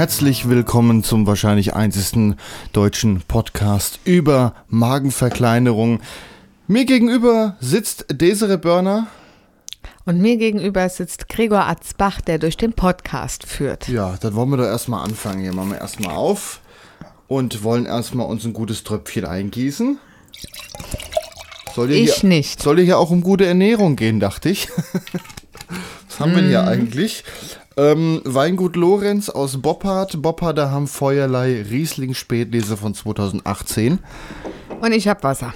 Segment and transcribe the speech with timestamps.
[0.00, 2.36] Herzlich willkommen zum wahrscheinlich einzigsten
[2.72, 6.00] deutschen Podcast über Magenverkleinerung.
[6.66, 9.08] Mir gegenüber sitzt Desiree Börner.
[10.06, 13.88] Und mir gegenüber sitzt Gregor Atzbach, der durch den Podcast führt.
[13.88, 15.42] Ja, dann wollen wir doch erstmal anfangen.
[15.42, 16.62] Hier machen wir erstmal auf
[17.28, 19.98] und wollen erstmal uns ein gutes Tröpfchen eingießen.
[21.74, 22.62] Soll Ich hier, nicht.
[22.62, 24.70] Soll hier auch um gute Ernährung gehen, dachte ich.
[26.08, 27.22] Was haben wir denn hier eigentlich?
[27.76, 30.20] Ähm, Weingut Lorenz aus Boppard.
[30.20, 33.98] Bopparder haben Feuerlei Riesling Spätlese von 2018.
[34.80, 35.54] Und ich hab Wasser.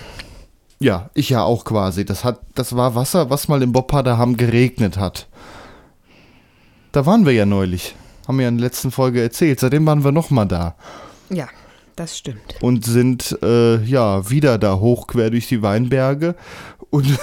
[0.79, 2.05] Ja, ich ja auch quasi.
[2.05, 5.29] Das, hat, das war Wasser, was mal im Bopparder geregnet hat.
[6.93, 7.97] Da waren wir ja neulich.
[8.29, 9.61] Haben wir ja in der letzten Folge erzählt.
[9.61, 10.77] Seitdem waren wir nochmal da.
[11.31, 11.49] Ja,
[11.97, 12.57] das stimmt.
[12.61, 16.35] und sind äh, ja wieder da hoch quer durch die Weinberge
[16.91, 17.07] und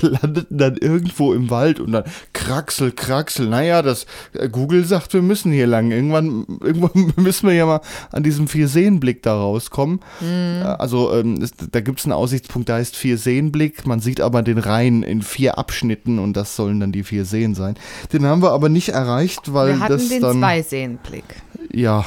[0.00, 3.48] landeten dann irgendwo im Wald und dann kraxel, kraxel.
[3.48, 5.90] Naja, das äh, Google sagt, wir müssen hier lang.
[5.90, 7.80] Irgendwann, irgendwann müssen wir ja mal
[8.12, 10.00] an diesem Vier-Seen-Blick da rauskommen.
[10.22, 13.86] Äh, Also ähm, es, da gibt es einen Aussichtspunkt, der heißt Vier-Seen-Blick.
[13.86, 17.54] Man sieht aber den Rhein in vier Abschnitten und das sollen dann die vier Seen
[17.54, 17.74] sein.
[18.12, 21.24] Den haben wir aber nicht erreicht, weil Wir hatten das den dann Zweisehenblick.
[21.72, 22.04] Ja,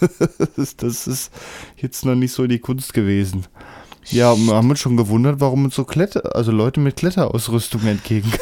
[0.76, 1.30] das, ist
[1.76, 3.46] jetzt noch nicht so die Kunst gewesen.
[4.06, 8.32] Ja, wir haben uns schon gewundert, warum uns so Kletter, also Leute mit Kletterausrüstung entgegen.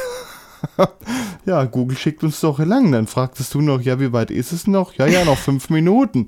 [1.46, 2.90] ja, Google schickt uns doch hier lang.
[2.92, 4.94] Dann fragtest du noch, ja, wie weit ist es noch?
[4.94, 6.26] Ja, ja, noch fünf Minuten.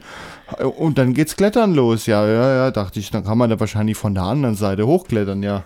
[0.79, 2.07] Und dann geht's klettern los.
[2.07, 5.43] Ja, ja, ja, dachte ich, dann kann man da wahrscheinlich von der anderen Seite hochklettern,
[5.43, 5.65] ja.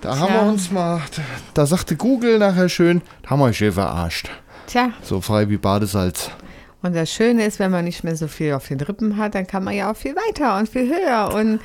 [0.00, 1.02] Da haben wir uns mal,
[1.52, 4.30] da sagte Google nachher schön, da haben wir euch schön verarscht.
[4.66, 6.30] Tja, So frei wie Badesalz.
[6.82, 9.46] Und das Schöne ist, wenn man nicht mehr so viel auf den Rippen hat, dann
[9.46, 11.34] kann man ja auch viel weiter und viel höher.
[11.34, 11.60] Und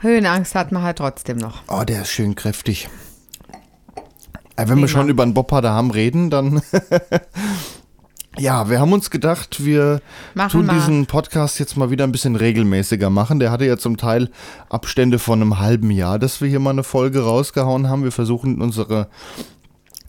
[0.00, 1.62] Höhenangst hat man halt trotzdem noch.
[1.68, 2.88] Oh, der ist schön kräftig.
[4.56, 4.88] Äh, wenn wir Prima.
[4.88, 6.60] schon über einen Bopper da haben reden, dann.
[8.38, 10.02] ja, wir haben uns gedacht, wir
[10.34, 10.74] Machen tun wir.
[10.74, 13.38] diesen Podcast jetzt mal wieder ein bisschen regelmäßiger machen.
[13.40, 14.30] Der hatte ja zum Teil
[14.68, 18.04] Abstände von einem halben Jahr, dass wir hier mal eine Folge rausgehauen haben.
[18.04, 19.08] Wir versuchen unsere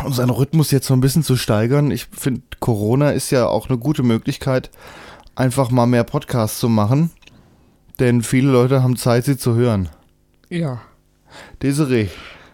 [0.03, 1.91] unseren Rhythmus jetzt so ein bisschen zu steigern.
[1.91, 4.69] Ich finde, Corona ist ja auch eine gute Möglichkeit,
[5.35, 7.11] einfach mal mehr Podcasts zu machen.
[7.99, 9.89] Denn viele Leute haben Zeit, sie zu hören.
[10.49, 10.81] Ja.
[11.61, 12.07] Desiree,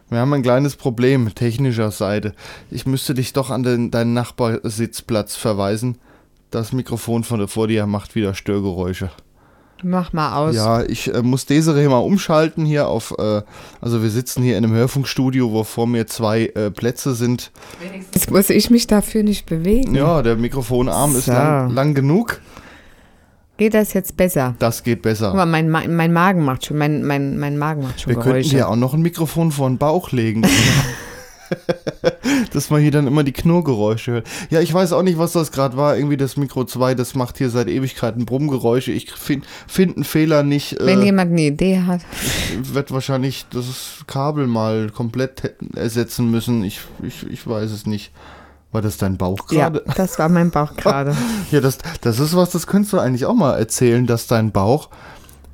[0.09, 2.33] wir haben ein kleines Problem technischer Seite.
[2.71, 5.97] Ich müsste dich doch an den, deinen Nachbarsitzplatz verweisen.
[6.51, 9.11] Das Mikrofon von vor dir macht wieder Störgeräusche.
[9.83, 10.55] Mach mal aus.
[10.55, 13.41] Ja, ich äh, muss Desiree mal umschalten hier auf, äh,
[13.81, 17.51] also wir sitzen hier in einem Hörfunkstudio, wo vor mir zwei äh, Plätze sind.
[18.13, 19.93] Jetzt muss ich mich dafür nicht bewegen.
[19.93, 21.33] Ja, der Mikrofonarm ist So.
[21.33, 22.41] lang, lang genug.
[23.57, 24.55] Geht das jetzt besser?
[24.59, 25.27] Das geht besser.
[25.27, 28.15] Guck mal, mein, Ma mein Magen macht schon, mein, mein, mein Magen macht schon Wir
[28.15, 28.49] könnten Geräusche.
[28.55, 30.41] dir auch noch ein Mikrofon vor den Bauch legen.
[32.53, 34.27] dass man hier dann immer die Knurrgeräusche hört.
[34.49, 35.97] Ja, ich weiß auch nicht, was das gerade war.
[35.97, 38.91] Irgendwie das Mikro 2, das macht hier seit Ewigkeiten Brummgeräusche.
[38.91, 40.77] Ich finde find einen Fehler nicht.
[40.79, 42.01] Wenn Äh, jemand eine Idee hat.
[42.61, 46.63] wird wahrscheinlich das Kabel mal komplett ersetzen müssen.
[46.63, 48.11] Ich, ich, ich weiß es nicht.
[48.71, 49.85] War das dein Bauch Ja, gerade?
[49.95, 51.15] das war mein Bauch gerade.
[51.51, 54.89] Ja, das, das ist was, das könntest du eigentlich auch mal erzählen, dass dein Bauch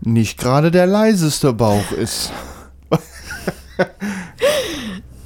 [0.01, 2.31] nicht gerade der leiseste Bauch ist.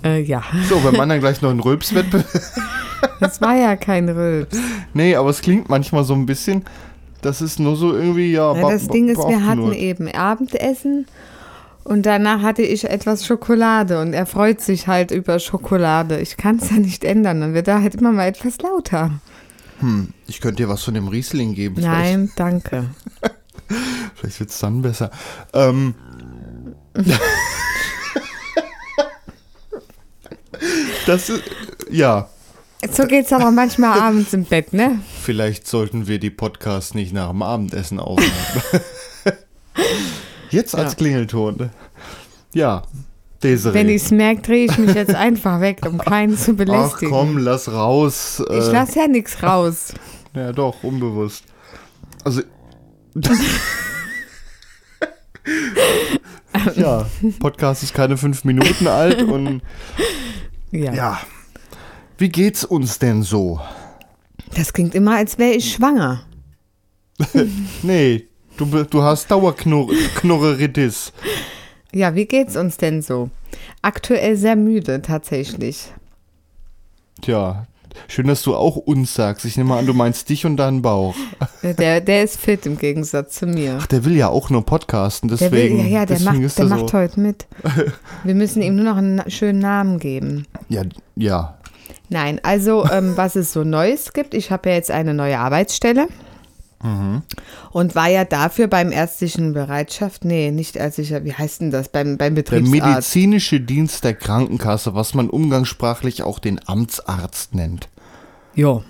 [0.04, 2.28] Äh, ja, So, wenn man dann gleich noch einen Rülpswettbewerb.
[3.20, 4.58] das war ja kein Rülps.
[4.94, 6.64] Nee, aber es klingt manchmal so ein bisschen.
[7.22, 8.54] Das ist nur so irgendwie, ja.
[8.56, 9.78] Ja, ba- das Ding ist, wir hatten Bauchknurrt.
[9.78, 11.08] eben Abendessen
[11.84, 16.20] und danach hatte ich etwas Schokolade und er freut sich halt über Schokolade.
[16.20, 19.12] Ich kann es ja nicht ändern, dann wird er halt immer mal etwas lauter.
[19.80, 21.82] Hm, ich könnte dir was von dem Riesling geben.
[21.82, 22.86] Nein, danke.
[23.68, 25.10] Vielleicht, vielleicht wird es dann besser.
[25.54, 25.96] Ähm.
[31.06, 31.44] das ist.
[31.90, 32.28] Ja,
[32.92, 35.00] So geht's aber manchmal abends im Bett, ne?
[35.22, 38.32] vielleicht sollten wir die Podcasts nicht nach dem Abendessen aufnehmen.
[40.52, 40.98] Jetzt als Ja.
[40.98, 41.70] Klingelton.
[42.54, 42.84] Ja,
[43.44, 43.74] Desiree.
[43.74, 47.10] Wenn ich es merke, drehe ich mich jetzt einfach weg, um keinen zu Ach belästigen.
[47.12, 48.42] komm, lass raus.
[48.50, 49.94] ich äh, lasse ja nichts raus.
[50.36, 51.46] Ja, doch, unbewusst.
[52.26, 52.42] Also.
[56.76, 57.06] ja,
[57.40, 59.62] Podcast ist keine fünf Minuten alt und
[60.76, 60.94] Ja.
[60.94, 61.20] ja.
[62.18, 63.60] Wie geht's uns denn so?
[64.56, 66.24] Das klingt immer, als wäre ich schwanger.
[67.84, 68.28] Nee,
[68.58, 71.12] Du, du hast Dauerknurreritis.
[71.94, 73.30] Ja, wie geht's uns denn so?
[73.82, 75.94] Aktuell sehr müde, tatsächlich.
[77.22, 77.68] Tja,
[78.08, 79.46] schön, dass du auch uns sagst.
[79.46, 81.16] Ich nehme an, du meinst dich und deinen Bauch.
[81.64, 83.78] Der, der ist fit im Gegensatz zu mir.
[83.82, 85.78] Ach, der will ja auch nur podcasten, Der deswegen.
[85.80, 86.98] will, ja, ja, der macht, der er macht so.
[86.98, 87.48] heute mit.
[88.24, 90.46] Wir müssen ihm nur noch einen schönen Namen geben.
[90.70, 90.84] Ja,
[91.16, 91.58] ja.
[92.10, 96.08] Nein, also ähm, was es so Neues gibt, ich habe ja jetzt eine neue Arbeitsstelle
[97.72, 102.18] und war ja dafür beim ärztlichen Bereitschaft, nee, nicht ärztlicher, wie heißt denn das, beim,
[102.18, 102.72] beim Der Betriebsarzt.
[102.86, 107.90] medizinische Dienst der Krankenkasse, was man umgangssprachlich auch den Amtsarzt nennt.
[108.54, 108.82] Ja,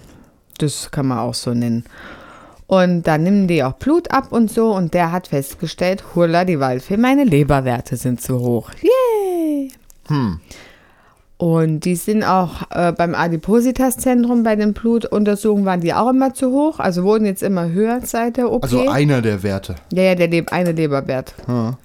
[0.58, 1.86] das kann man auch so nennen.
[2.68, 6.60] Und dann nehmen die auch Blut ab und so und der hat festgestellt, hurla die
[6.60, 8.72] Waldfee, meine Leberwerte sind zu hoch.
[8.82, 9.72] Yay!
[11.38, 16.52] Und die sind auch äh, beim Adipositas-Zentrum bei den Blutuntersuchungen waren die auch immer zu
[16.52, 18.64] hoch, also wurden jetzt immer höher seit der OP.
[18.64, 19.76] Also einer der Werte.
[19.92, 21.36] ja, ja, der Leb eine Leberwert.
[21.48, 21.78] Ja.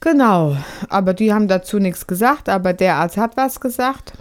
[0.00, 0.56] Genau,
[0.88, 4.14] aber die haben dazu nichts gesagt, aber der Arzt hat was gesagt.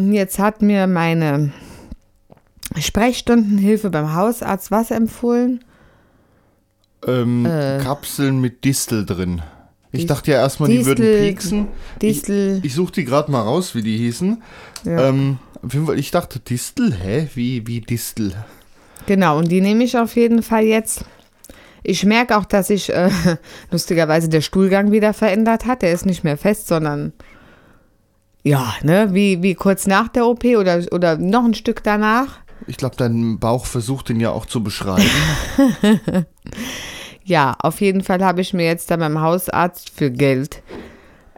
[0.00, 1.52] Jetzt hat mir meine
[2.78, 5.64] Sprechstundenhilfe beim Hausarzt was empfohlen.
[7.04, 7.78] Ähm, Äh.
[7.82, 9.42] Kapseln mit Distel drin.
[9.96, 11.68] Ich dachte ja erstmal, die würden Distel- pieksen.
[12.02, 12.58] Distel.
[12.58, 14.42] Ich, ich suche die gerade mal raus, wie die hießen.
[14.84, 15.08] Ja.
[15.08, 15.38] Ähm,
[15.96, 16.94] ich dachte, Distel?
[16.94, 17.28] Hä?
[17.34, 18.32] Wie, wie Distel?
[19.06, 21.04] Genau, und die nehme ich auf jeden Fall jetzt.
[21.82, 23.10] Ich merke auch, dass sich äh,
[23.70, 25.82] lustigerweise der Stuhlgang wieder verändert hat.
[25.82, 27.12] Der ist nicht mehr fest, sondern
[28.42, 32.38] ja, ne, wie, wie kurz nach der OP oder, oder noch ein Stück danach.
[32.68, 35.08] Ich glaube, dein Bauch versucht den ja auch zu beschreiben.
[37.26, 40.62] Ja, auf jeden Fall habe ich mir jetzt da beim Hausarzt für Geld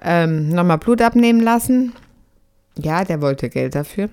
[0.03, 1.95] ähm, nochmal Blut abnehmen lassen.
[2.77, 4.11] Ja, der wollte Geld dafür.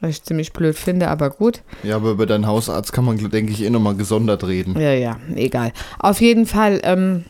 [0.00, 1.62] Was ich ziemlich blöd finde, aber gut.
[1.82, 4.78] ja, aber über deinen Hausarzt kann man, denke ich, eh nochmal gesondert reden.
[4.80, 5.72] Ja, ja, egal.
[5.98, 7.24] Auf jeden Fall ähm,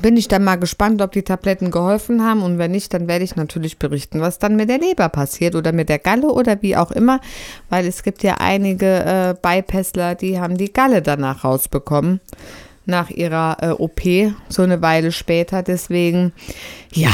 [0.00, 2.42] bin ich dann mal gespannt, ob die Tabletten geholfen haben.
[2.42, 5.72] Und wenn nicht, dann werde ich natürlich berichten, was dann mit der Leber passiert oder
[5.72, 7.20] mit der Galle oder wie auch immer.
[7.68, 12.20] Weil es gibt ja einige äh, Bypassler, die haben die Galle danach rausbekommen.
[12.86, 14.00] Nach ihrer äh, OP,
[14.48, 15.62] so eine Weile später.
[15.62, 16.32] Deswegen,
[16.92, 17.12] ja,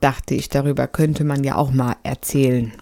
[0.00, 2.72] dachte ich, darüber könnte man ja auch mal erzählen.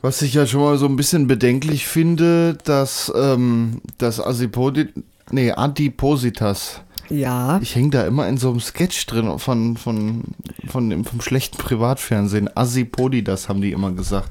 [0.00, 4.88] Was ich ja schon mal so ein bisschen bedenklich finde, dass ähm, das Asipodi
[5.30, 6.82] nee, Adipositas.
[7.10, 7.58] Ja.
[7.62, 10.24] Ich hänge da immer in so einem Sketch drin von, von,
[10.66, 12.54] von dem, vom schlechten Privatfernsehen.
[12.54, 14.30] Asipoditas haben die immer gesagt.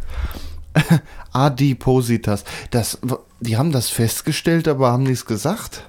[1.34, 2.44] Adipositas.
[2.72, 3.00] Das,
[3.40, 5.84] die haben das festgestellt, aber haben nichts gesagt.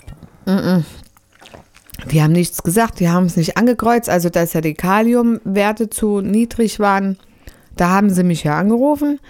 [2.10, 6.20] Die haben nichts gesagt, die haben es nicht angekreuzt, also dass ja die Kaliumwerte zu
[6.20, 7.18] niedrig waren.
[7.76, 9.20] Da haben sie mich ja angerufen.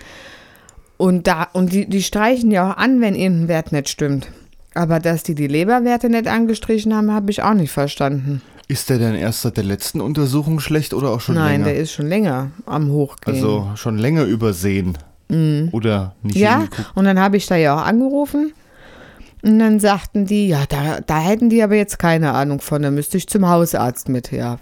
[0.96, 4.28] Und, da, und die, die streichen ja auch an, wenn irgendein Wert nicht stimmt.
[4.74, 8.42] Aber dass die die Leberwerte nicht angestrichen haben, habe ich auch nicht verstanden.
[8.68, 11.64] Ist der denn erst seit der letzten Untersuchung schlecht oder auch schon Nein, länger?
[11.64, 13.34] der ist schon länger am Hochgehen.
[13.34, 14.98] also schon länger übersehen.
[15.72, 16.90] Oder nicht ja, hingeguckt.
[16.94, 18.52] und dann habe ich da ja auch angerufen.
[19.42, 22.90] Und dann sagten die, ja, da, da hätten die aber jetzt keine Ahnung von, da
[22.90, 24.32] müsste ich zum Hausarzt mit.
[24.32, 24.58] Ja,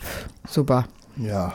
[0.49, 0.87] super.
[1.17, 1.55] Ja.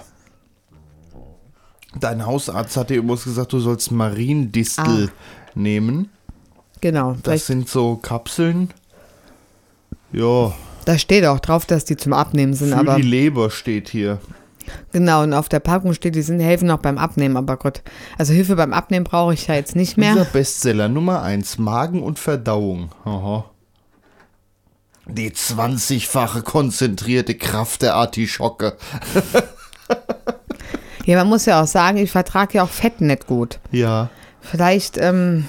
[2.00, 5.12] Dein Hausarzt hat dir übrigens gesagt, du sollst Mariendistel
[5.56, 6.09] nehmen.
[6.81, 7.16] Genau.
[7.24, 8.72] Das sind so Kapseln.
[10.12, 10.53] Ja,
[10.86, 14.20] da steht auch drauf, dass die zum Abnehmen sind, für aber die Leber steht hier.
[14.91, 17.82] genau, und auf der Packung steht, die sind helfen noch beim Abnehmen, aber Gott,
[18.17, 20.25] also Hilfe beim Abnehmen brauche ich ja jetzt nicht Unser mehr.
[20.25, 22.91] Bestseller Nummer 1, Magen und Verdauung.
[23.06, 23.46] Aha.
[25.08, 28.77] Die 20-fache konzentrierte Kraft der Artischocke.
[31.06, 33.60] Ja, man muss ja auch sagen, ich vertrage ja auch Fett nicht gut.
[33.72, 34.10] Ja.
[34.39, 35.46] Vielleicht, ähm,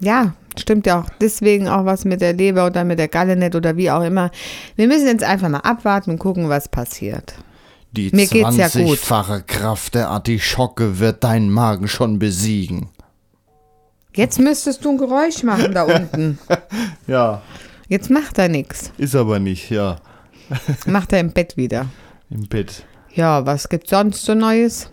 [0.00, 3.54] ja, stimmt ja auch deswegen auch was mit der Leber oder mit der Galle nicht
[3.54, 4.30] oder wie auch immer.
[4.76, 7.34] Wir müssen jetzt einfach mal abwarten und gucken, was passiert.
[7.92, 8.98] Die Mir geht's ja gut.
[8.98, 12.88] 20-fache Kraft der Artischocke wird deinen Magen schon besiegen.
[14.14, 16.38] Jetzt müsstest du ein Geräusch machen da unten.
[17.06, 17.42] Ja,
[17.88, 18.90] Jetzt macht er nichts.
[18.98, 19.96] ist aber nicht, ja.
[20.86, 21.86] Macht er im Bett wieder.
[22.30, 22.84] Im Bett.
[23.14, 24.90] Ja, was gibt's sonst so Neues?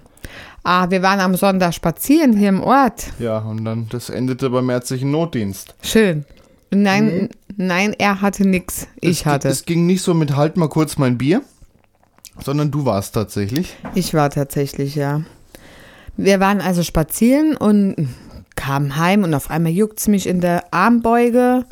[0.64, 3.08] Ah, wir waren am Sonntag spazieren hier im Ort.
[3.20, 5.76] Ja, und dann, das endete beim ärztlichen Notdienst.
[5.84, 6.26] Schön.
[6.72, 8.88] Nein, nein, er hatte nix.
[9.00, 9.50] Ich es, hatte.
[9.50, 11.42] Es ging nicht so mit halt mal kurz mein Bier,
[12.44, 13.76] sondern du warst tatsächlich.
[13.94, 15.22] Ich war tatsächlich, ja.
[16.16, 18.08] Wir waren also spazieren und
[18.56, 21.66] kamen heim und auf einmal juckt's mich in der Armbeuge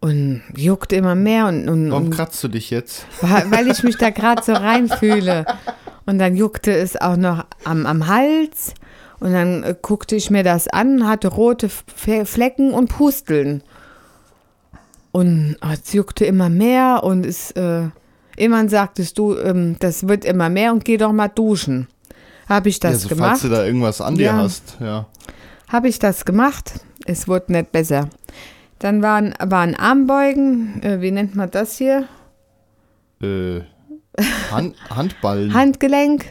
[0.00, 3.04] und juckt immer mehr und, und, Warum kratzt du dich jetzt?
[3.20, 5.44] weil weil ich mich da gerade so reinfühle.
[6.08, 8.72] Und dann juckte es auch noch am, am Hals
[9.20, 13.62] und dann äh, guckte ich mir das an, hatte rote Flecken und Pusteln.
[15.12, 17.88] Und oh, es juckte immer mehr und es, äh,
[18.38, 21.88] irgendwann sagtest du, ähm, das wird immer mehr und geh doch mal duschen.
[22.48, 23.28] Habe ich das also, gemacht?
[23.28, 24.36] Falls du da irgendwas an dir Ja.
[24.38, 25.06] hast, ja.
[25.68, 26.80] Habe ich das gemacht?
[27.04, 28.08] Es wurde nicht besser.
[28.78, 32.08] Dann waren, waren Armbeugen, äh, wie nennt man das hier?
[33.20, 33.60] Äh,
[34.50, 35.54] Hand, Handballen.
[35.54, 36.26] Handgelenk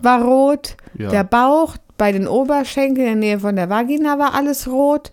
[0.00, 1.10] war rot, ja.
[1.10, 5.12] der Bauch bei den Oberschenkeln in der Nähe von der Vagina war alles rot,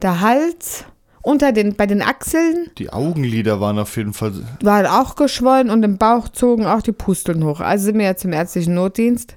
[0.00, 0.84] der Hals
[1.22, 4.32] unter den, bei den Achseln die Augenlider waren auf jeden Fall.
[4.62, 7.60] war auch geschwollen und im Bauch zogen auch die Pusteln hoch.
[7.60, 9.36] Also sind wir jetzt im ärztlichen Notdienst.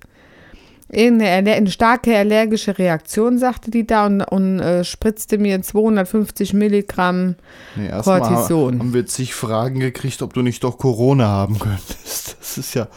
[0.88, 7.36] Eine starke allergische Reaktion, sagte die da und, und äh, spritzte mir 250 Milligramm.
[7.76, 8.80] Nee, Cortison.
[8.80, 12.38] haben wir zig Fragen gekriegt, ob du nicht doch Corona haben könntest.
[12.40, 12.88] Das ist ja.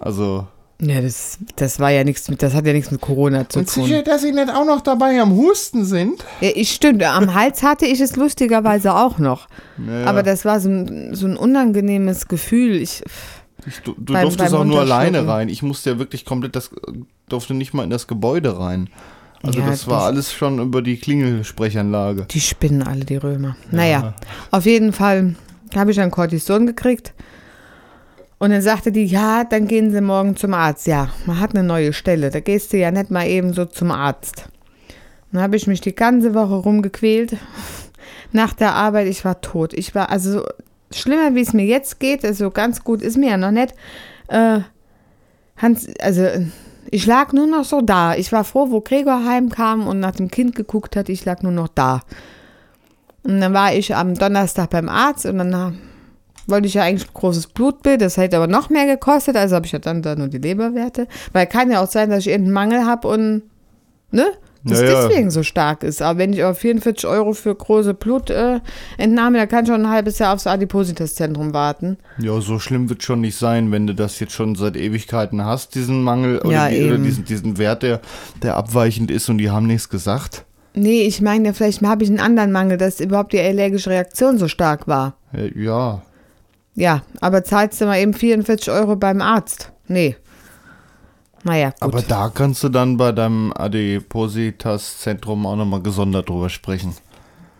[0.00, 0.46] Also.
[0.80, 3.90] Ja, das, das war ja nichts mit, das hat ja nichts mit Corona zu tun.
[4.04, 6.24] dass sie nicht auch noch dabei am Husten sind?
[6.40, 9.48] Ja, ich stimmt, am Hals hatte ich es lustigerweise auch noch.
[9.76, 12.76] Naja, Aber das war so ein, so ein unangenehmes Gefühl.
[12.76, 13.02] Ich,
[13.66, 15.48] ich, du du beim- durftest beim auch nur alleine rein.
[15.48, 16.70] Ich musste ja wirklich komplett das.
[17.28, 18.88] Durfte nicht mal in das Gebäude rein.
[19.42, 22.26] Also Ja, das war das- alles schon über die Klingelsprechanlage.
[22.30, 23.56] die spinnen alle, die Römer.
[23.70, 24.14] Naja,
[24.50, 25.36] auf jeden Fall
[25.76, 27.14] habe ich ein Cortison gekriegt.
[28.38, 30.86] Und dann sagte die, ja, dann gehen Sie morgen zum Arzt.
[30.86, 32.30] Ja, man hat eine neue Stelle.
[32.30, 34.44] Da gehst du ja nicht mal eben so zum Arzt.
[35.32, 37.36] Dann habe ich mich die ganze Woche rumgequält.
[38.32, 39.72] Nach der Arbeit, ich war tot.
[39.74, 40.46] Ich war, also so
[40.92, 43.74] schlimmer, wie es mir jetzt geht, also ganz gut ist mir ja noch nicht.
[44.28, 44.60] Äh,
[45.56, 46.22] Hans, also
[46.90, 48.14] ich lag nur noch so da.
[48.14, 51.08] Ich war froh, wo Gregor heimkam und nach dem Kind geguckt hat.
[51.08, 52.02] Ich lag nur noch da.
[53.24, 55.72] Und dann war ich am Donnerstag beim Arzt und dann äh,
[56.46, 58.00] wollte ich ja eigentlich ein großes Blutbild.
[58.00, 59.36] Das hätte aber noch mehr gekostet.
[59.36, 61.08] Also habe ich ja dann da nur die Leberwerte.
[61.32, 63.42] Weil kann ja auch sein, dass ich irgendeinen Mangel habe und
[64.10, 64.26] ne?
[64.68, 65.06] Das Ja, ja.
[65.08, 66.02] deswegen so stark ist.
[66.02, 69.90] Aber wenn ich auf 44 Euro für große Blutentnahme, äh, da kann ich schon ein
[69.90, 71.98] halbes Jahr aufs Adipositas-Zentrum warten.
[72.18, 75.74] Ja, so schlimm wird schon nicht sein, wenn du das jetzt schon seit Ewigkeiten hast,
[75.74, 78.00] diesen Mangel oder, Ja, die, oder diesen, diesen Wert, der,
[78.42, 80.44] der abweichend ist und die haben nichts gesagt.
[80.74, 84.48] Nee, ich meine, vielleicht habe ich einen anderen Mangel, dass überhaupt die allergische Reaktion so
[84.48, 85.16] stark war.
[85.54, 86.02] Ja,
[86.74, 89.72] Ja, aber zahlst du mal eben 44 Euro beim Arzt?
[89.88, 90.16] Nee.
[91.44, 91.82] Naja, gut.
[91.82, 96.94] aber da kannst du dann bei deinem Adipositas-Zentrum auch nochmal gesondert drüber sprechen.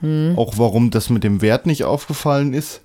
[0.00, 0.34] Hm.
[0.36, 2.80] Auch warum das mit dem Wert nicht aufgefallen ist.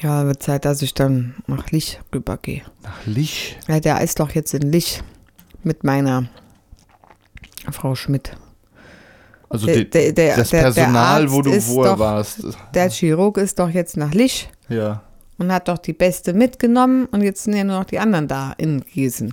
[0.00, 2.62] ja, wird Zeit, dass ich dann nach Lich rübergehe.
[2.82, 3.58] Nach Lich.
[3.68, 5.02] Ja, der ist doch jetzt in Lich
[5.62, 6.28] mit meiner
[7.70, 8.36] Frau Schmidt.
[9.48, 12.42] Also Der- der- der- das Personal, wo du vorher doch- warst.
[12.74, 15.02] Der Chirurg ist doch jetzt nach Lich Ja.
[15.38, 18.52] und hat doch die Beste mitgenommen und jetzt sind ja nur noch die anderen da
[18.58, 19.32] in Gießen.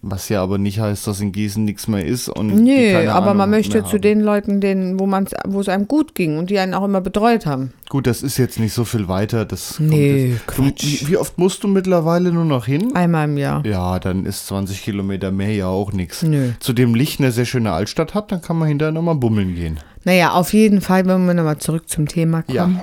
[0.00, 2.28] Was ja aber nicht heißt, dass in Gießen nichts mehr ist.
[2.28, 4.00] Und keine aber man Ahnung möchte mehr zu haben.
[4.02, 7.00] den Leuten, denen, wo man wo es einem gut ging und die einen auch immer
[7.00, 7.72] betreut haben.
[7.88, 9.44] Gut, das ist jetzt nicht so viel weiter.
[9.44, 10.42] Das kommt Nee, jetzt.
[10.56, 11.08] Du, Quatsch.
[11.08, 12.94] wie, oft musst du mittlerweile nur noch hin?
[12.94, 13.66] Einmal im Jahr.
[13.66, 16.22] Ja, dann ist 20 Kilometer mehr ja auch nichts.
[16.22, 16.50] Nö.
[16.60, 19.80] Zudem Licht eine sehr schöne Altstadt hat, dann kann man hinterher nochmal bummeln gehen.
[20.04, 22.80] Naja, auf jeden Fall, wenn wir nochmal zurück zum Thema kommen.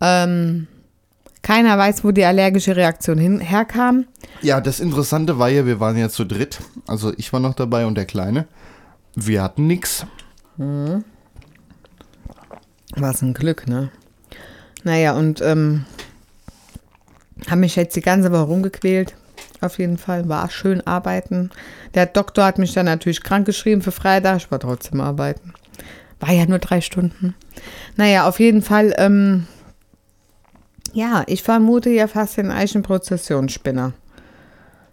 [0.00, 0.66] Ähm,
[1.44, 4.06] keiner weiß, wo die allergische Reaktion hin, herkam.
[4.40, 6.58] Ja, das Interessante war ja, wir waren ja zu dritt.
[6.86, 8.48] Also ich war noch dabei und der Kleine.
[9.14, 10.06] Wir hatten nix.
[12.96, 13.90] Was ein Glück, ne?
[14.84, 15.84] Naja, und ähm,
[17.48, 19.14] haben mich jetzt die ganze Woche rumgequält.
[19.60, 20.28] Auf jeden Fall.
[20.28, 21.50] War schön arbeiten.
[21.94, 24.38] Der Doktor hat mich dann natürlich krank geschrieben für Freitag.
[24.38, 25.52] Ich war trotzdem arbeiten.
[26.20, 27.34] War ja nur drei Stunden.
[27.96, 28.94] Naja, auf jeden Fall.
[28.96, 29.46] Ähm,
[30.94, 33.92] ja, ich vermute ja fast den Eichenprozessionsspinner.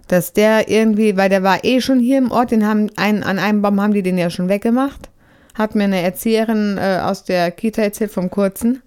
[0.08, 3.39] Dass der irgendwie, weil der war eh schon hier im Ort, den haben einen, an
[3.39, 5.10] einem Baum haben die den ja schon weggemacht.
[5.53, 8.81] Hat mir eine Erzieherin äh, aus der Kita erzählt vom Kurzen.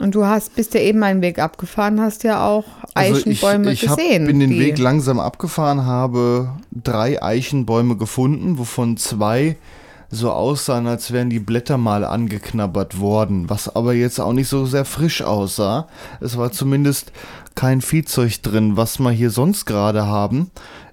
[0.00, 3.82] Und du hast, bist ja eben einen Weg abgefahren, hast ja auch Eichenbäume Also ich,
[3.82, 4.26] ich hab- gesehen.
[4.26, 9.56] bin den Weg langsam abgefahren, habe drei Eichenbäume gefunden, wovon zwei
[10.10, 14.66] so aussahen, als wären die Blätter mal angeknabbert worden, was aber jetzt auch nicht so
[14.66, 15.88] sehr frisch aussah.
[16.20, 17.12] Es war zumindest
[17.54, 20.50] kein Viehzeug drin, was wir hier sonst gerade haben.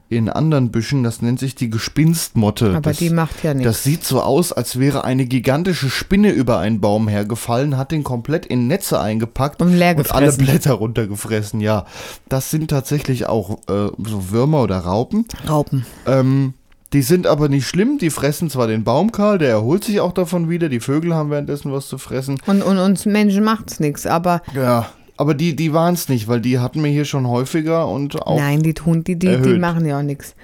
[0.10, 2.70] In anderen Büschen, das nennt sich die Gespinstmotte.
[2.70, 3.72] aber das, die macht ja nichts.
[3.72, 8.04] das sieht so aus, als wäre eine gigantische Spinne über einen Baum hergefallen, hat den
[8.04, 10.32] komplett in Netze eingepackt Und leer und alle.
[10.34, 11.62] Blätter runtergefressen.
[11.62, 11.86] Ja,
[12.30, 15.26] das sind tatsächlich auch äh, so Würmer oder Raupen.
[15.50, 15.84] Raupen.
[16.06, 16.54] Ähm,
[16.94, 17.98] die sind aber nicht schlimm.
[17.98, 20.70] Die fressen zwar den Baum kahl, der erholt sich auch davon wieder.
[20.70, 22.40] Die Vögel haben währenddessen was zu fressen.
[22.46, 24.06] Und, und uns Menschen macht's nichts.
[24.06, 27.88] Aber Ja, aber die, die waren es nicht, weil die hatten wir hier schon häufiger
[27.88, 28.38] und auch.
[28.40, 30.36] nein, die tun, die, die, die machen ja auch nichts.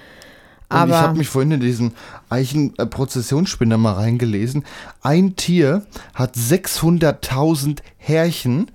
[0.68, 1.92] Und Aber- ich habe mich vorhin in diesen
[2.28, 4.64] Eichenprozessionsspinner mal reingelesen.
[5.02, 5.82] Ein Tier
[6.14, 8.70] hat 600.000 Härchen,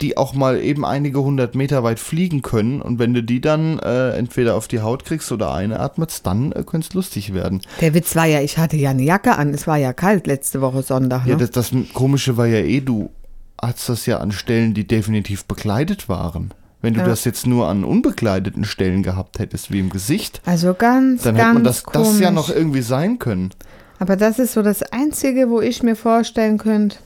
[0.00, 2.80] die auch mal eben einige hundert Meter weit fliegen können.
[2.82, 6.62] Und wenn du die dann äh, entweder auf die Haut kriegst oder einatmest, dann äh,
[6.64, 7.60] könnte es lustig werden.
[7.80, 9.52] Der Witz war ja, ich hatte ja eine Jacke an.
[9.54, 11.24] Es war ja kalt letzte Woche Sonntag.
[11.26, 11.32] Ne?
[11.32, 13.10] Ja, das, das Komische war ja eh, du
[13.60, 16.52] hast das ja an Stellen, die definitiv bekleidet waren.
[16.82, 17.06] Wenn du Ja.
[17.06, 21.44] das jetzt nur an unbekleideten Stellen gehabt hättest, wie im Gesicht, also ganz, dann ganz
[21.46, 22.08] hätte man das, komisch.
[22.08, 23.50] das ja noch irgendwie sein können.
[23.98, 26.96] Aber das ist so das Einzige, wo ich mir vorstellen könnte.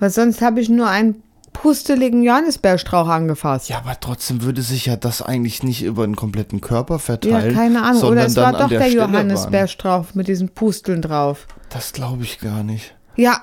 [0.00, 1.22] Weil sonst habe ich nur einen
[1.54, 3.70] pusteligen Johannisbeerstrauch angefasst.
[3.70, 7.54] Ja, aber trotzdem würde sich ja das eigentlich nicht über den kompletten Körper verteilen.
[7.54, 8.00] Ja, keine Ahnung.
[8.00, 8.88] sondern Oder es war doch der der.
[8.90, 11.46] Johannisbeerstrauch mit diesen Pusteln drauf.
[11.70, 12.94] Das glaube ich gar nicht.
[13.16, 13.40] Ja,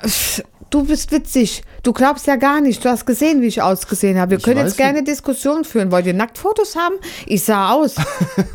[0.69, 1.63] du bist witzig.
[1.81, 2.83] Du glaubst ja gar nicht.
[2.83, 4.31] Du hast gesehen, wie ich ausgesehen habe.
[4.31, 5.91] Wir Ich können jetzt gerne Diskussion führen.
[5.91, 6.95] Wollt ihr Nacktfotos haben?
[7.25, 7.95] Ich sah aus.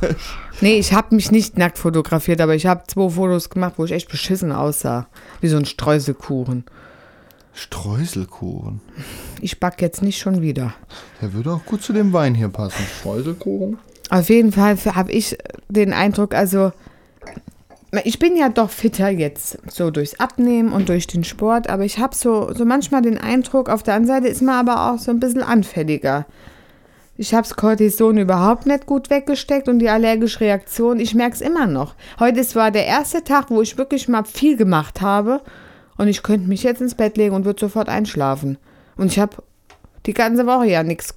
[0.61, 3.93] nee, ich habe mich nicht nackt fotografiert, aber ich habe zwei Fotos gemacht, wo ich
[3.93, 5.09] echt beschissen aussah.
[5.41, 6.67] Wie so ein Streuselkuchen.
[7.55, 8.83] Streuselkuchen.
[9.41, 10.75] Ich back jetzt nicht schon wieder.
[11.23, 12.85] Der würde auch gut zu dem Wein hier passen.
[13.01, 13.79] Streuselkuchen?
[14.11, 15.37] Auf jeden Fall habe ich
[15.69, 16.73] den Eindruck, also
[18.05, 21.99] ich bin ja doch fitter jetzt, so durchs Abnehmen und durch den Sport, aber ich
[21.99, 25.11] habe so, so manchmal den Eindruck, auf der anderen Seite ist man aber auch so
[25.11, 26.27] ein bisschen anfälliger.
[27.17, 31.41] Ich habe das Cortison überhaupt nicht gut weggesteckt und die allergische Reaktion, ich merke es
[31.41, 31.95] immer noch.
[32.21, 35.41] Heute ist- war der erste Tag, wo ich wirklich mal viel gemacht habe
[35.97, 38.59] und ich könnte mich jetzt ins Bett legen und würde sofort einschlafen.
[38.97, 39.37] Und ich habe
[40.07, 41.15] die ganze Woche ja nichts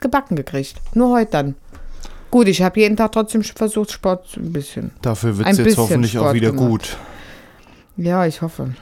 [0.00, 0.74] gebacken gekriegt.
[0.94, 1.54] Nur heute dann.
[2.30, 4.90] Gut, ich habe jeden Tag trotzdem versucht, Sport ein bisschen.
[5.02, 6.68] Dafür wird es jetzt hoffentlich auch Sport wieder gemacht.
[6.68, 6.96] gut.
[7.96, 8.74] Ja, ich hoffe.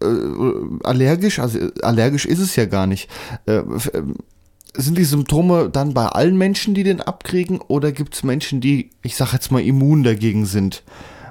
[0.04, 1.40] äh, allergisch?
[1.40, 3.10] Also äh, allergisch ist es ja gar nicht.
[3.46, 3.58] Äh,
[3.94, 4.16] ähm,
[4.76, 8.90] sind die Symptome dann bei allen Menschen, die den abkriegen, oder gibt es Menschen, die,
[9.04, 10.84] ich sag jetzt mal, immun dagegen sind?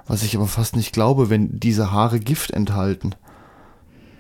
[0.07, 3.15] Was ich aber fast nicht glaube, wenn diese Haare Gift enthalten,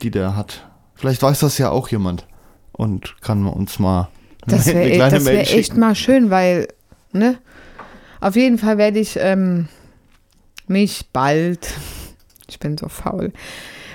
[0.02, 0.68] die der hat.
[0.94, 2.26] Vielleicht weiß das ja auch jemand
[2.72, 4.08] und kann uns mal
[4.46, 6.68] Das eine wäre kleine das Mail wär echt mal schön, weil,
[7.12, 7.38] ne?
[8.20, 9.68] Auf jeden Fall werde ich ähm,
[10.66, 11.68] mich bald,
[12.48, 13.32] ich bin so faul,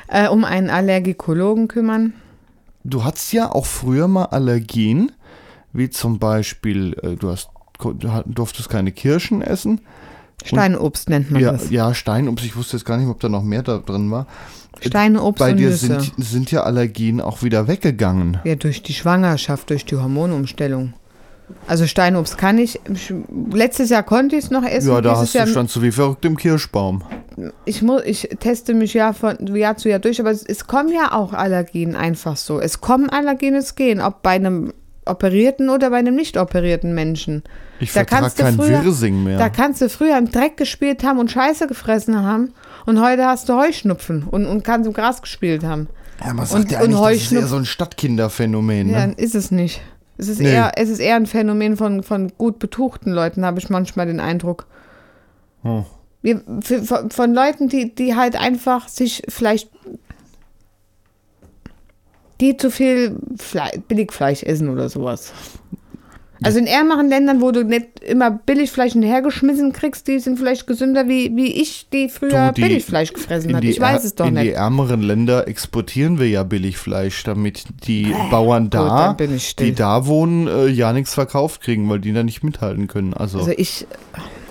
[0.08, 2.14] äh, um einen Allergikologen kümmern.
[2.84, 5.12] Du hattest ja auch früher mal Allergien,
[5.74, 7.94] wie zum Beispiel, äh, du hast, du
[8.26, 9.82] durftest keine Kirschen essen.
[10.46, 11.70] Steinobst nennt man Ja, das.
[11.72, 14.28] ja, Steinobst, ich wusste jetzt gar nicht, ob da noch mehr da drin war.
[14.80, 18.38] Steinobst Bei und dir sind, sind ja Allergien auch wieder weggegangen.
[18.44, 20.94] ja, durch die Schwangerschaft, durch die Hormonumstellung.
[21.68, 22.80] Also Steinobst kann ich.
[23.54, 24.90] letztes Jahr konnte ich es noch essen.
[24.90, 27.04] Ja, da dieses hast du Jahr, stand so wie verrückt im Kirschbaum.
[27.66, 30.90] ich, muss, ich teste mich ja von Jahr zu Jahr durch, aber es, es kommen
[30.94, 32.60] ja auch Allergien einfach so.
[32.60, 34.74] Es kommen Allergien, es gehen, ob bei einem
[35.06, 37.44] operierten oder bei einem nicht operierten Menschen.
[37.80, 39.38] Ich Da kannst du kein früher- Wirsing mehr.
[39.38, 42.54] Da kannst du früher im Dreck gespielt haben und Scheiße gefressen haben
[42.86, 45.88] und heute hast du Heuschnupfen und, und kannst im Gras gespielt haben.
[46.26, 48.90] ja, man sagt und- ja eigentlich, das ist eher so ein Stadtkinderphänomen.
[48.90, 49.14] Ja, Ne?
[49.16, 49.80] ist es nicht.
[50.18, 50.52] Es ist, Nee.
[50.52, 54.20] eher, es ist eher ein Phänomen von, von gut betuchten Leuten, habe ich manchmal den
[54.20, 54.66] Eindruck.
[55.64, 55.84] Oh.
[56.22, 59.70] Wir, von, von Leuten, die, die halt einfach sich vielleicht
[62.42, 65.34] die zu viel Fle Billigfleisch essen oder sowas.
[66.44, 71.08] Also in ärmeren Ländern, wo du nicht immer Billigfleisch hinterhergeschmissen kriegst, die sind vielleicht gesünder
[71.08, 73.64] wie, wie ich, die früher Du, die- Billigfleisch gefressen In hat.
[73.64, 74.54] die, Ich weiß es doch in die nicht.
[74.56, 80.68] ärmeren Länder exportieren wir ja Billigfleisch, damit die Bauern da, Gut, die da wohnen, äh,
[80.68, 83.14] ja nichts verkauft kriegen, weil die da nicht mithalten können.
[83.14, 83.88] Also, Also ich,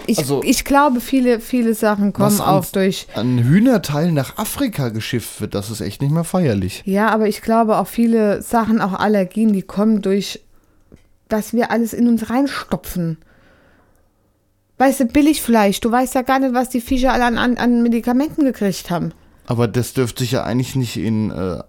[0.08, 3.06] ich, Also- ich glaube, viele, viele Sachen kommen Was auch an- durch.
[3.14, 6.82] ein Hühnerteil nach Afrika geschifft wird, das ist echt nicht mehr feierlich.
[6.84, 10.40] Ja, aber ich glaube auch viele Sachen, auch Allergien, die kommen durch,
[11.28, 13.18] dass wir alles in uns reinstopfen.
[14.78, 17.82] Weißt du, Billigfleisch, du weißt ja gar nicht, was die Viecher alle an, an, an
[17.82, 19.12] Medikamenten gekriegt haben.
[19.46, 21.62] Aber das dürfte sich ja eigentlich nicht in äh,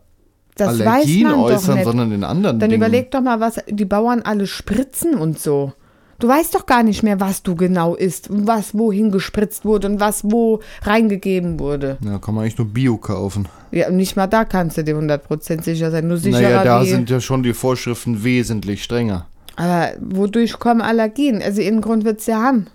[0.55, 1.85] Das Allergien weiß man doch äußern, nicht.
[1.85, 2.81] sondern in anderen Dann Dingen.
[2.81, 5.73] überleg doch mal, was die Bauern alle spritzen und so.
[6.19, 9.87] Du weißt doch gar nicht mehr, was du genau isst, und was wohin gespritzt wurde
[9.87, 11.99] und was wo reingegeben wurde.
[12.03, 13.47] Ja, kann man eigentlich nur Bio kaufen.
[13.71, 16.07] Ja, und nicht mal da kannst du dir 100% sicher sein.
[16.07, 19.27] Nur sicherer naja, da sind ja schon die Vorschriften wesentlich strenger.
[19.57, 21.41] Aber wodurch kommen Allergien?
[21.41, 22.67] Also irgendeinen Grund wird es ja haben.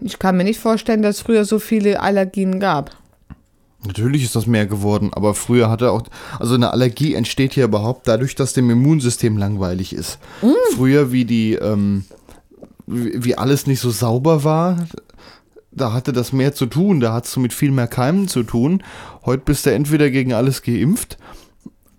[0.00, 2.90] Ich kann mir nicht vorstellen, dass es früher so viele Allergien gab.
[3.86, 6.02] Natürlich ist das mehr geworden, aber früher hatte auch,
[6.40, 10.18] also eine Allergie entsteht ja überhaupt dadurch, dass dem Immunsystem langweilig ist.
[10.74, 12.04] Früher, wie die, ähm,
[12.86, 14.86] wie, wie alles nicht so sauber war,
[15.70, 18.82] da hatte das mehr zu tun, da hattest du mit viel mehr Keimen zu tun.
[19.26, 21.18] Heute bist du entweder gegen alles geimpft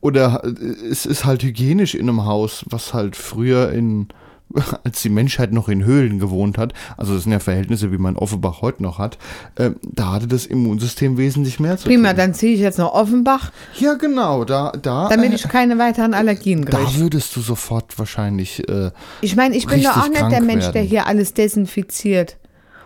[0.02, 0.44] oder
[0.90, 4.08] es ist halt hygienisch in einem Haus, was halt früher in,
[4.84, 8.16] als die Menschheit noch in Höhlen gewohnt hat, also das sind ja Verhältnisse, wie man
[8.16, 9.18] Offenbach heute noch hat,
[9.56, 12.18] äh, da hatte das Immunsystem wesentlich mehr zu Prima, tun.
[12.18, 16.14] dann ziehe ich jetzt noch Offenbach, Ja, genau, da, da, damit äh, ich keine weiteren
[16.14, 17.00] Allergien da kriege.
[17.02, 20.76] würdest du sofort wahrscheinlich, äh, Ich meine, ich bin doch auch nicht der Mensch, der
[20.76, 20.88] werden.
[20.90, 22.38] hier alles desinfiziert.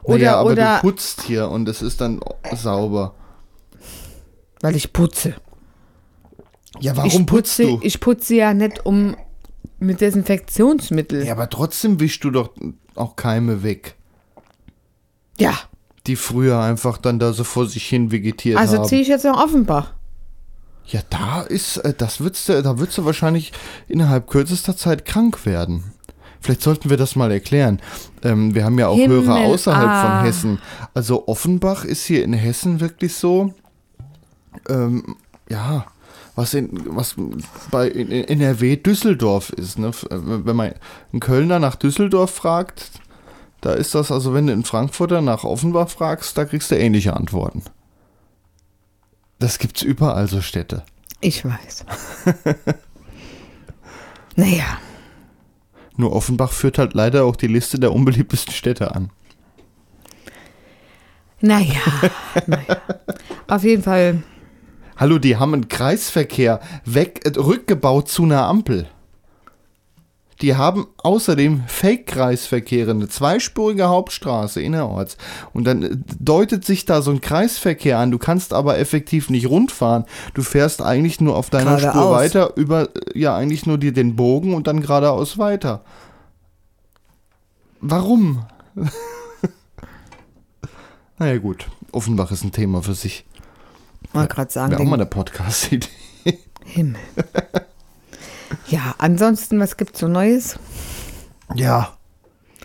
[0.04, 2.22] Oder, naja, aber oder, du putzt hier und es ist dann
[2.56, 3.14] sauber.
[4.62, 5.36] weil ich putze.
[6.80, 7.80] Ja, warum ich putzt putze, du?
[7.82, 9.16] ich putze ja nicht um
[9.80, 11.26] mit Desinfektionsmittel.
[11.26, 12.52] ja, aber trotzdem wischst du doch
[12.96, 13.96] auch Keime weg,
[15.38, 15.54] Ja,
[16.08, 18.86] die früher einfach dann da so vor sich hin vegetiert also haben.
[18.86, 19.94] ziehe ich jetzt noch Offenbach.
[20.86, 23.54] Ja, da ist, äh, das würdest du, da würdest du wahrscheinlich
[23.88, 25.94] innerhalb kürzester Zeit krank werden.
[26.42, 27.80] Vielleicht sollten wir das mal erklären.
[28.24, 30.02] Ähm, wir haben ja auch Himmel, Hörer außerhalb ah.
[30.02, 30.60] von Hessen.
[30.94, 33.54] Also Offenbach ist hier in Hessen wirklich so,
[34.68, 35.16] ähm,
[35.50, 35.86] ja,
[36.36, 37.16] was in, was
[37.72, 39.78] bei in, NRW Düsseldorf ist.
[39.78, 39.88] Ne?
[39.88, 40.74] Äh, Wenn man
[41.12, 42.92] einen Kölner nach Düsseldorf fragt,
[43.62, 47.16] da ist das, also wenn du einen Frankfurter nach Offenbach fragst, da kriegst du ähnliche
[47.16, 47.64] Antworten.
[49.40, 50.84] Das gibt's überall so Städte.
[51.20, 51.86] Ich weiß.
[54.36, 54.80] naja,
[55.98, 59.12] Nur Offenbach führt halt leider auch die Liste der unbeliebtesten Städte an.
[61.42, 61.82] naja,
[62.48, 62.78] naja.
[63.48, 64.24] Auf jeden Fall,
[65.02, 68.88] Hallo, die haben einen Kreisverkehr weg, äh, rückgebaut zu einer Ampel.
[70.42, 75.18] Die haben außerdem Fake-Kreisverkehre, eine zweispurige Hauptstraße innerorts.
[75.54, 78.12] Und dann äh, deutet sich da so ein Kreisverkehr an.
[78.12, 80.06] Du kannst aber effektiv nicht rundfahren.
[80.36, 82.16] Du fährst eigentlich nur auf deiner Spur Geradeaus.
[82.16, 85.84] weiter über, äh, ja, eigentlich nur dir den Bogen und dann geradeaus weiter.
[87.80, 88.46] Warum?
[91.18, 91.66] naja, gut.
[91.92, 93.26] Offenbach ist ein Thema für sich.
[94.14, 95.88] Wollte gerade sagen, Wäre auch mal eine Podcast-Idee.
[96.66, 97.00] Himmel.
[98.68, 100.58] Ja, ansonsten, was gibt's so Neues?
[101.56, 101.98] Ja.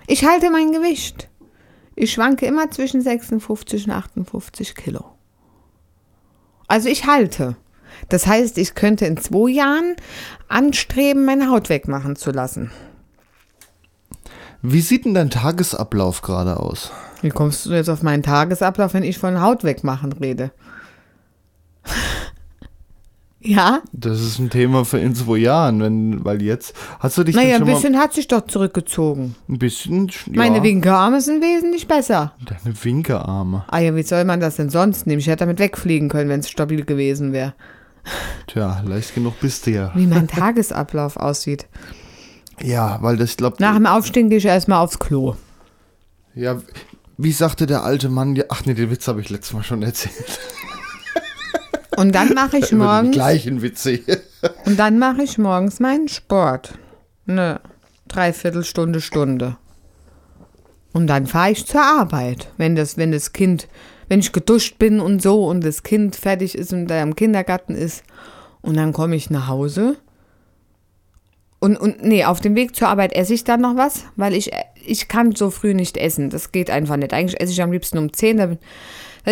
[0.07, 1.29] Ich halte mein Gewicht.
[1.95, 5.05] Ich schwanke immer zwischen 56 und 58 Kilo.
[6.69, 7.57] Also ich halte.
[8.09, 9.97] Das heißt, ich könnte in zwei Jahren
[10.49, 12.71] anstreben, meine Haut wegmachen zu lassen.
[14.63, 16.91] Wie sieht denn dein Tagesablauf gerade aus?
[17.23, 20.51] Wie kommst du jetzt auf meinen Tagesablauf, wenn ich von Haut wegmachen rede?
[23.47, 23.81] Ja?
[23.93, 27.57] Das ist ein Thema für in zwei Jahren, wenn, weil jetzt hast du dich Naja,
[27.57, 29.35] ein bisschen hat sich doch zurückgezogen.
[29.49, 30.09] ein bisschen.
[30.09, 32.33] Ja, Meine Winkearme sind wesentlich besser.
[32.45, 33.65] Deine Winkearme.
[33.69, 35.21] Ah ja, wie soll man das denn sonst nehmen?
[35.21, 37.55] Ich hätte damit wegfliegen können, wenn es stabil gewesen wäre.
[38.47, 39.93] Tja, leicht genug bist du ja.
[39.95, 41.67] Wie mein Tagesablauf aussieht.
[42.63, 45.35] Ja, weil das, ich glaube, Nach dem Aufstehen gehe ich erstmal aufs Klo.
[46.35, 46.57] ja,
[47.19, 50.39] wie sagte der alte Mann, ach nee, den Witz habe ich letztes Mal schon erzählt.
[51.97, 54.01] Und dann mache ich morgens, gleichen Witze
[54.65, 56.79] und dann mache ich morgens meinen Sport.
[57.27, 57.61] Eine
[58.09, 59.57] Dreiviertelstunde, Stunde.
[60.93, 62.49] Und dann fahre ich zur Arbeit.
[62.57, 63.69] Wenn das, wenn das Kind,
[64.09, 67.75] wenn ich geduscht bin und so und das Kind fertig ist und da im Kindergarten
[67.75, 68.03] ist.
[68.63, 69.97] Und dann komme ich nach Hause.
[71.59, 74.51] Und, und nee, auf dem Weg zur Arbeit esse ich dann noch was, weil ich,
[74.85, 76.31] ich kann so früh nicht essen.
[76.31, 77.13] Das geht einfach nicht.
[77.13, 78.37] Eigentlich esse ich am liebsten um 10.
[78.37, 78.57] Da, da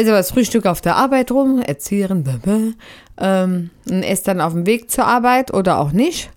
[0.02, 2.72] ist aber das Frühstück auf der Arbeit rum, Erzieherin, blablabla.
[3.18, 6.30] ähm, und esse dann auf dem Weg zur Arbeit oder auch nicht.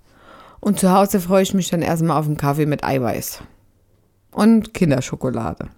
[0.60, 3.42] Und zu Hause freue ich mich dann erstmal auf einen Kaffee mit Eiweiß.
[4.32, 5.70] Und Kinderschokolade.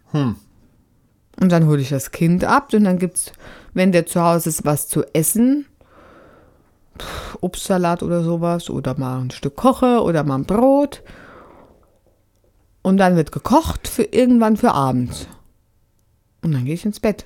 [1.41, 3.31] Und dann hole ich das Kind ab und dann gibt's,
[3.73, 5.65] wenn der zu Hause ist, was zu essen.
[6.97, 8.69] Pff, Obstsalat oder sowas.
[8.69, 11.01] Oder mal ein Stück Koche oder mal ein Brot.
[12.81, 15.27] Und dann wird gekocht für irgendwann für abends.
[16.41, 17.25] Und dann gehe ich ins Bett.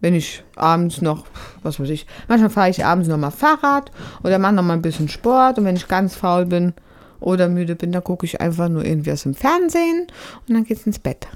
[0.00, 1.26] Wenn ich abends noch,
[1.62, 3.90] was weiß ich, manchmal fahre ich abends noch mal Fahrrad
[4.22, 5.58] oder mache noch mal ein bisschen Sport.
[5.58, 6.72] Und wenn ich ganz faul bin
[7.20, 10.06] oder müde bin, dann gucke ich einfach nur irgendwie was im Fernsehen
[10.48, 11.28] und dann geht's ins Bett.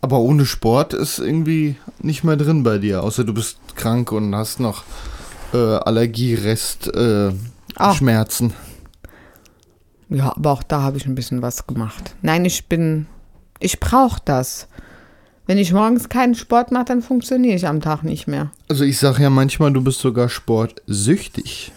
[0.00, 4.34] Aber ohne Sport ist irgendwie nicht mehr drin bei dir, außer du bist krank und
[4.34, 4.82] hast noch
[5.52, 7.32] äh, Allergierest äh,
[7.76, 7.94] Ach.
[7.94, 8.52] Schmerzen.
[10.08, 12.14] Ja, aber auch da habe ich ein bisschen was gemacht.
[12.20, 13.06] Nein, ich bin,
[13.60, 14.68] ich brauche das.
[15.46, 18.52] Wenn ich morgens keinen Sport mache, dann funktioniere ich am Tag nicht mehr.
[18.68, 21.72] Also ich sage ja manchmal, du bist sogar sportsüchtig.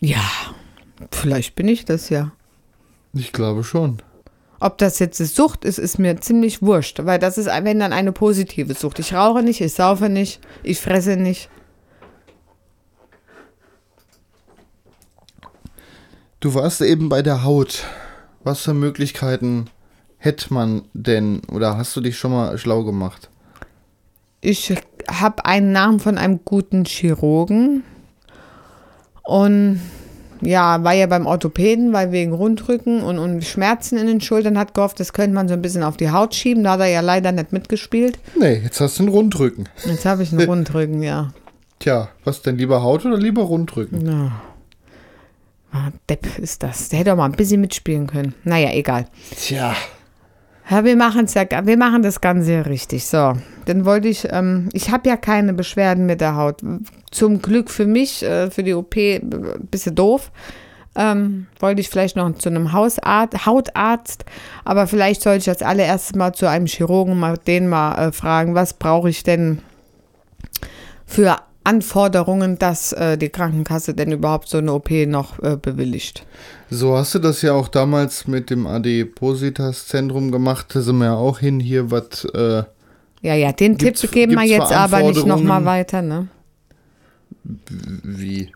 [0.00, 0.24] Ja,
[1.10, 2.32] vielleicht bin ich das ja.
[3.12, 3.98] Ich glaube schon.
[4.60, 7.92] Ob das jetzt eine Sucht ist, ist mir ziemlich wurscht, weil das ist, wenn dann
[7.92, 8.98] eine positive Sucht.
[9.00, 11.50] Ich rauche nicht, ich saufe nicht, ich fresse nicht.
[16.40, 17.84] Du warst eben bei der Haut.
[18.44, 19.66] Was für Möglichkeiten
[20.22, 23.28] hätte man denn oder hast du dich schon mal schlau gemacht?
[24.40, 24.72] Ich
[25.08, 27.82] habe einen Namen von einem guten Chirurgen
[29.24, 29.80] und
[30.40, 34.74] ja, war ja beim Orthopäden, weil wegen Rundrücken und, und Schmerzen in den Schultern hat
[34.74, 36.64] gehofft, das könnte man so ein bisschen auf die Haut schieben.
[36.64, 38.18] Da hat er ja leider nicht mitgespielt.
[38.38, 39.68] Nee, jetzt hast du einen Rundrücken.
[39.84, 41.32] Jetzt habe ich einen Rundrücken, ja.
[41.78, 44.06] Tja, was denn lieber Haut oder lieber Rundrücken?
[44.06, 44.42] ja.
[45.74, 46.90] Ah, Depp ist das.
[46.90, 48.34] Der hätte auch mal ein bisschen mitspielen können.
[48.44, 49.06] Naja, egal.
[49.34, 49.74] Tja.
[50.72, 53.04] Ja, wir machen ja, wir machen das Ganze richtig.
[53.04, 53.34] So,
[53.66, 56.62] dann wollte ich, ähm, ich habe ja keine Beschwerden mit der Haut.
[57.10, 59.20] Zum Glück für mich, äh, für die OP, äh,
[59.70, 60.32] bisschen doof.
[60.94, 64.24] Ähm, wollte ich vielleicht noch zu einem Hausarzt, Hautarzt,
[64.64, 68.54] aber vielleicht sollte ich als allererstes mal zu einem Chirurgen mal den mal äh, fragen,
[68.54, 69.60] was brauche ich denn
[71.04, 76.26] für Anforderungen, dass äh, die Krankenkasse denn überhaupt so eine OP noch äh, bewilligt.
[76.70, 80.66] So hast du das ja auch damals mit dem Adipositas-Zentrum gemacht.
[80.74, 82.24] Da sind wir ja auch hin hier, was.
[82.34, 82.64] Äh,
[83.22, 86.28] Ja, ja, den Tipp geben wir jetzt aber nicht nochmal weiter, ne?
[87.44, 88.50] wie?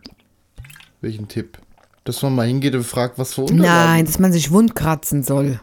[1.00, 1.58] Welchen Tipp?
[2.04, 3.64] Dass man mal hingeht und fragt, was für Unterlagen.
[3.92, 5.60] Nein, dass man sich wundkratzen soll.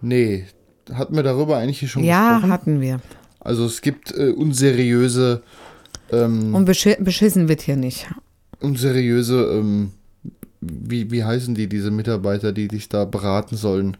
[0.00, 0.46] Nee.
[0.92, 2.52] Hatten wir darüber eigentlich schon Ja, gesprochen?
[2.52, 3.00] hatten wir.
[3.40, 5.42] Also es gibt äh, unseriöse,
[6.12, 8.06] ähm, Und beschi beschissen wird hier nicht.
[8.60, 9.92] unseriöse, ähm,
[10.60, 13.96] wie, wie heißen die, diese Mitarbeiter, die dich da beraten sollen?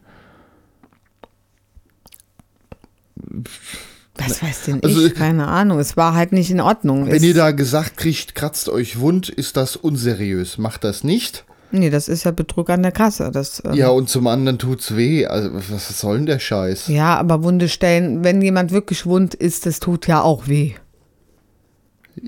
[4.17, 5.15] Was weiß denn Also- ich?
[5.15, 5.79] Keine Ahnung.
[5.79, 7.07] Es war halt nicht in Ordnung.
[7.07, 10.59] Wenn es, ihr da gesagt kriegt, kratzt euch wund, ist das unseriös.
[10.59, 11.45] Macht das nicht.
[11.75, 13.31] nee, das ist ja Betrug an der Kasse.
[13.33, 15.25] Das, ähm, Ja, und zum anderen tut's weh.
[15.27, 16.89] Also, was soll denn der Scheiß?
[16.89, 20.75] ja, aber Wunde stellen, wenn jemand wirklich wund ist, das tut ja auch weh.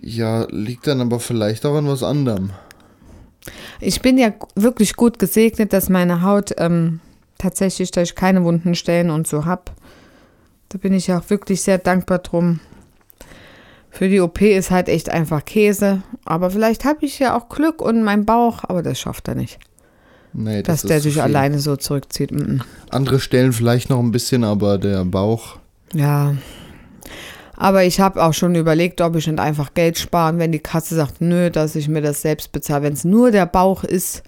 [0.00, 2.50] Ja, liegt dann aber vielleicht auch an was anderem.
[3.80, 7.00] Ich bin ja wirklich gut gesegnet, dass meine Haut ähm,
[7.38, 9.72] tatsächlich, dass ich keine wunden Stellen und so hab.
[10.70, 12.60] Da bin ich ja auch wirklich sehr dankbar drum.
[13.90, 16.02] Für die OP ist halt echt einfach Käse.
[16.24, 19.58] Aber vielleicht habe ich ja auch Glück und mein Bauch, aber das schafft er nicht.
[20.32, 22.32] Nee, das Dass der sich alleine so zurückzieht.
[22.32, 22.60] Mm -mm.
[22.90, 25.58] Andere Stellen vielleicht noch ein bisschen, aber der Bauch.
[25.92, 26.34] Ja.
[27.64, 30.96] Aber ich habe auch schon überlegt, ob ich nicht einfach Geld sparen, wenn die Kasse
[30.96, 32.82] sagt, nö, dass ich mir das selbst bezahle.
[32.82, 34.22] Wenn es nur der Bauch ist,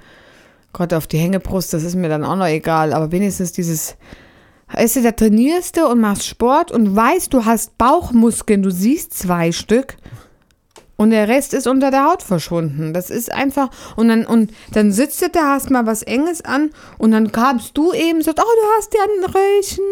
[0.73, 2.95] Gott auf die Hängebrust, das ist mir dann auch noch egal.
[2.95, 3.97] Aber wenigstens dieses,
[4.73, 9.13] weißt du, da trainierst du und machst Sport und weißt, du hast Bauchmuskeln, du siehst
[9.13, 9.99] zwei Stück.
[10.97, 12.95] Und der Rest ist unter der Haut verschwunden.
[12.95, 13.69] Das ist einfach.
[13.97, 17.77] Und dann, und dann sitzt du da, hast mal was Enges an und dann kamst
[17.77, 19.85] du eben so, oh, du hast ja ein Röllchen.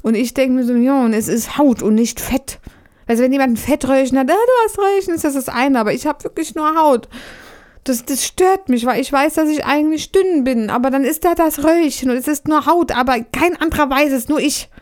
[0.00, 2.58] Und ich denke mir so, ja, und es ist Haut und nicht Fett.
[3.06, 5.92] Also wenn jemand ein Fettröllchen hat, ah, du hast Röllchen, ist das das eine, aber
[5.92, 7.08] ich habe wirklich nur Haut.
[7.84, 11.24] Das, das stört mich, weil ich weiß, dass ich eigentlich dünn bin, aber dann ist
[11.24, 14.68] da das Röllchen und es ist nur Haut, aber kein anderer weiß es, nur ich.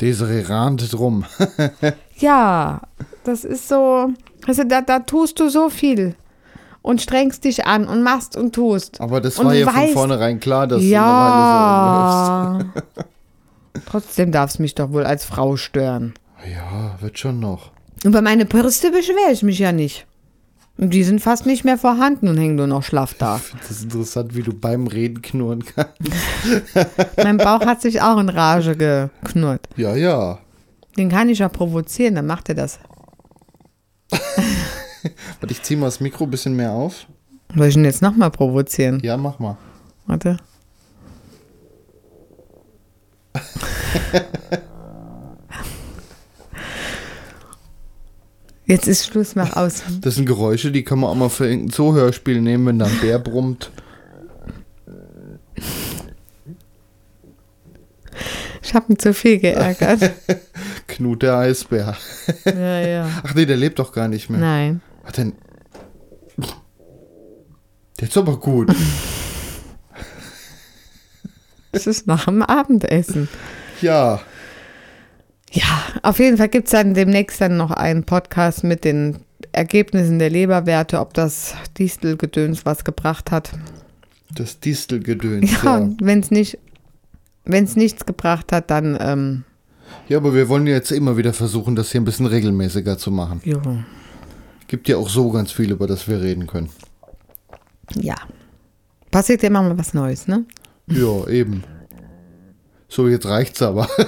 [0.00, 1.24] Desiree rannte drum.
[2.18, 2.80] Ja,
[3.24, 4.08] das ist so,
[4.46, 6.14] also da, da tust du so viel
[6.80, 9.02] und strengst dich an und machst und tust.
[9.02, 12.70] Aber das war du ja von weißt- vornherein klar, dass du eine Weile so Ja.
[13.84, 16.14] Trotzdem darf es mich doch wohl als Frau stören.
[16.50, 17.72] Ja, wird schon noch.
[18.04, 20.06] Und bei meine Brüste beschwere ich mich ja nicht.
[20.78, 23.36] Und die sind fast nicht mehr vorhanden und hängen nur noch schlaff da.
[23.36, 25.96] Ich finde das interessant, wie du beim Reden knurren kannst.
[27.16, 29.68] mein Bauch hat sich auch in Rage geknurrt.
[29.76, 30.38] Ja, ja.
[30.98, 32.78] Den kann ich ja provozieren, dann macht er das.
[34.10, 37.06] Warte, ich zieh mal das Mikro ein bisschen mehr auf.
[37.54, 39.00] Soll ich ihn jetzt nochmal provozieren?
[39.02, 39.56] Ja, mach mal.
[40.06, 40.36] Warte.
[48.66, 49.84] Jetzt ist Schluss, mach aus.
[50.00, 52.98] Das sind Geräusche, die kann man auch mal für irgendein Zuhörspiel nehmen, wenn da ein
[53.00, 53.70] Bär brummt.
[58.62, 60.10] Ich habe ihn zu viel geärgert.
[60.88, 61.96] Knut der Eisbär.
[62.44, 63.08] ja, ja.
[63.22, 64.40] Ach nee, der lebt doch gar nicht mehr.
[64.40, 64.80] Nein.
[65.04, 65.34] Was denn?
[68.00, 68.74] Der ist aber gut.
[71.76, 73.28] Es ist nach dem Abendessen.
[73.80, 74.20] Ja.
[75.52, 79.18] Ja, auf jeden Fall gibt es dann demnächst dann noch einen Podcast mit den
[79.52, 83.52] Ergebnissen der Leberwerte, ob das Distelgedöns was gebracht hat.
[84.34, 85.88] Das Distelgedöns, Ja, ja.
[86.00, 86.58] wenn es nicht,
[87.44, 89.44] wenn's nichts gebracht hat, dann, ähm,
[90.08, 93.40] Ja, aber wir wollen jetzt immer wieder versuchen, das hier ein bisschen regelmäßiger zu machen.
[93.44, 93.60] jo,
[94.68, 96.70] Gibt ja auch so ganz viel, über das wir reden können.
[97.94, 98.16] ja.
[99.12, 100.44] Passiert ja immer mal was Neues, ne?
[100.88, 101.64] Ja, eben.
[102.88, 103.88] So, jetzt reicht's aber.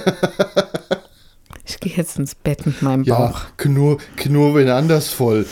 [1.65, 3.41] Ich gehe jetzt ins Bett mit meinem Ja, Bauch.
[3.57, 5.45] knurr, knurr wen anders voll.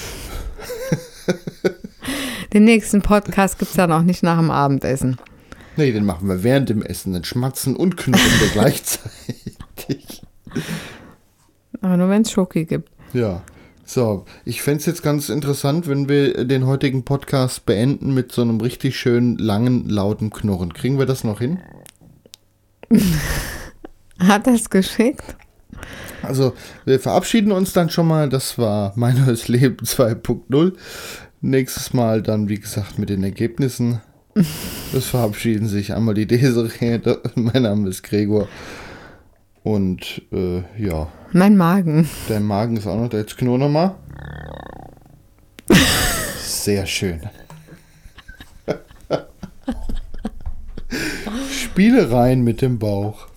[2.54, 5.18] Den nächsten Podcast gibt es dann auch nicht nach dem Abendessen.
[5.76, 7.13] Nee, den machen wir während dem Essen.
[7.13, 10.24] Dann schmatzen und knurren wir gleichzeitig.
[11.82, 12.90] Aber nur wenn es Schoki gibt.
[13.13, 13.44] Ja.
[13.89, 18.41] So, ich fände es jetzt ganz interessant, wenn wir den heutigen Podcast beenden mit so
[18.41, 20.73] einem richtig schönen, langen, lauten Knurren.
[20.73, 21.60] Kriegen wir das noch hin?
[24.19, 25.38] Hat das geschickt?
[26.21, 28.28] Also, wir verabschieden uns dann schon mal.
[28.28, 30.73] Das war mein neues Leben 2.0.
[31.39, 34.02] Nächstes Mal dann, wie gesagt, mit den Ergebnissen.
[34.91, 37.00] Das verabschieden sich einmal die Desiree.
[37.36, 38.50] Mein Name ist Gregor.
[39.63, 42.10] Und äh, ja, Mein Magen.
[42.30, 43.18] dein Magen ist auch noch da.
[43.18, 43.96] Jetzt knurr noch mal.
[46.40, 47.22] Sehr schön.
[51.52, 53.28] Spiele rein mit dem Bauch.